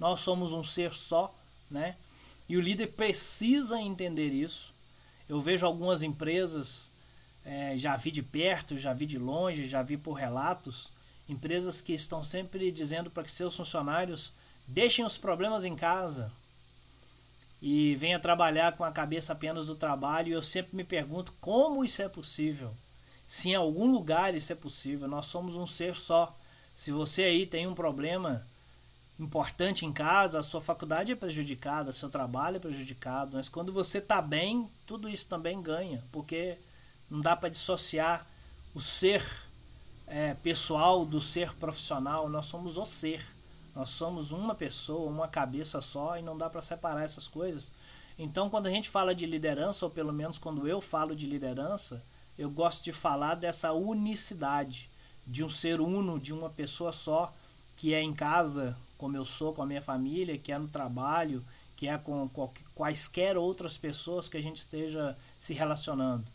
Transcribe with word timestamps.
nós 0.00 0.20
somos 0.20 0.52
um 0.52 0.64
ser 0.64 0.94
só, 0.94 1.32
né? 1.70 1.94
E 2.48 2.56
o 2.56 2.60
líder 2.60 2.88
precisa 2.88 3.80
entender 3.80 4.30
isso. 4.30 4.72
Eu 5.28 5.40
vejo 5.40 5.64
algumas 5.64 6.02
empresas, 6.02 6.90
é, 7.44 7.76
já 7.76 7.94
vi 7.94 8.10
de 8.10 8.22
perto, 8.22 8.76
já 8.76 8.92
vi 8.92 9.06
de 9.06 9.18
longe, 9.18 9.68
já 9.68 9.82
vi 9.82 9.96
por 9.96 10.14
relatos, 10.14 10.90
empresas 11.28 11.80
que 11.80 11.92
estão 11.92 12.24
sempre 12.24 12.72
dizendo 12.72 13.10
para 13.10 13.22
que 13.22 13.30
seus 13.30 13.54
funcionários 13.54 14.32
deixem 14.66 15.04
os 15.04 15.16
problemas 15.16 15.64
em 15.64 15.76
casa 15.76 16.32
e 17.62 17.94
venha 17.96 18.18
trabalhar 18.18 18.76
com 18.76 18.84
a 18.84 18.90
cabeça 18.90 19.32
apenas 19.32 19.66
do 19.66 19.74
trabalho. 19.74 20.28
E 20.28 20.32
eu 20.32 20.42
sempre 20.42 20.74
me 20.74 20.82
pergunto 20.82 21.32
como 21.40 21.84
isso 21.84 22.02
é 22.02 22.08
possível. 22.08 22.74
Se 23.26 23.50
em 23.50 23.54
algum 23.54 23.92
lugar 23.92 24.34
isso 24.34 24.52
é 24.52 24.56
possível, 24.56 25.06
nós 25.06 25.26
somos 25.26 25.54
um 25.54 25.66
ser 25.66 25.94
só. 25.94 26.36
Se 26.74 26.90
você 26.90 27.22
aí 27.24 27.46
tem 27.46 27.66
um 27.66 27.74
problema 27.74 28.44
importante 29.20 29.84
em 29.84 29.92
casa, 29.92 30.40
a 30.40 30.42
sua 30.42 30.60
faculdade 30.60 31.12
é 31.12 31.16
prejudicada, 31.16 31.92
seu 31.92 32.08
trabalho 32.08 32.56
é 32.56 32.60
prejudicado, 32.60 33.36
mas 33.36 33.48
quando 33.48 33.72
você 33.72 33.98
está 33.98 34.20
bem, 34.22 34.68
tudo 34.86 35.08
isso 35.08 35.26
também 35.26 35.60
ganha, 35.60 36.02
porque 36.10 36.56
não 37.10 37.20
dá 37.20 37.36
para 37.36 37.50
dissociar 37.50 38.26
o 38.74 38.80
ser 38.80 39.22
é, 40.06 40.34
pessoal 40.34 41.04
do 41.04 41.20
ser 41.20 41.54
profissional, 41.56 42.28
nós 42.28 42.46
somos 42.46 42.76
o 42.76 42.86
ser. 42.86 43.24
Nós 43.74 43.90
somos 43.90 44.32
uma 44.32 44.54
pessoa, 44.54 45.08
uma 45.08 45.28
cabeça 45.28 45.80
só 45.80 46.18
e 46.18 46.22
não 46.22 46.36
dá 46.36 46.50
para 46.50 46.60
separar 46.60 47.04
essas 47.04 47.28
coisas. 47.28 47.72
Então, 48.18 48.50
quando 48.50 48.66
a 48.66 48.70
gente 48.70 48.88
fala 48.88 49.14
de 49.14 49.24
liderança, 49.26 49.86
ou 49.86 49.90
pelo 49.90 50.12
menos 50.12 50.38
quando 50.38 50.66
eu 50.66 50.80
falo 50.80 51.14
de 51.14 51.26
liderança, 51.26 52.02
eu 52.36 52.50
gosto 52.50 52.82
de 52.82 52.92
falar 52.92 53.36
dessa 53.36 53.72
unicidade, 53.72 54.90
de 55.26 55.44
um 55.44 55.48
ser 55.48 55.80
uno, 55.80 56.18
de 56.18 56.32
uma 56.32 56.50
pessoa 56.50 56.92
só, 56.92 57.32
que 57.76 57.94
é 57.94 58.02
em 58.02 58.12
casa, 58.12 58.76
como 59.00 59.16
eu 59.16 59.24
sou 59.24 59.54
com 59.54 59.62
a 59.62 59.66
minha 59.66 59.80
família, 59.80 60.36
que 60.36 60.52
é 60.52 60.58
no 60.58 60.68
trabalho, 60.68 61.42
que 61.74 61.88
é 61.88 61.96
com 61.96 62.28
quaisquer 62.74 63.34
outras 63.38 63.78
pessoas 63.78 64.28
que 64.28 64.36
a 64.36 64.42
gente 64.42 64.58
esteja 64.58 65.16
se 65.38 65.54
relacionando. 65.54 66.26